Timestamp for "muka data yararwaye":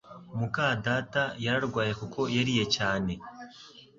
0.39-1.91